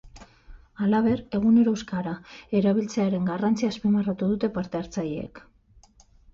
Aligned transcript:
Halaber, 0.85 1.21
egunero 1.39 1.73
euskera 1.79 2.15
erabiltzearen 2.61 3.29
garrantzia 3.33 3.71
azpimarratu 3.77 4.33
dute 4.35 4.53
parte-hartzaileek. 4.59 5.47